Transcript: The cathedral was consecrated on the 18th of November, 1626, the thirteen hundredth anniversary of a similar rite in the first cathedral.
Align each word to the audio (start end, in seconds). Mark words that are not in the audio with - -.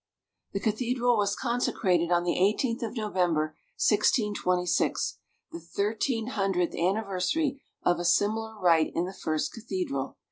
The 0.53 0.59
cathedral 0.59 1.15
was 1.15 1.35
consecrated 1.35 2.09
on 2.11 2.23
the 2.23 2.33
18th 2.35 2.81
of 2.81 2.97
November, 2.97 3.55
1626, 3.87 5.19
the 5.51 5.59
thirteen 5.59 6.29
hundredth 6.29 6.73
anniversary 6.73 7.61
of 7.83 7.99
a 7.99 8.03
similar 8.03 8.59
rite 8.59 8.91
in 8.95 9.05
the 9.05 9.13
first 9.13 9.53
cathedral. 9.53 10.17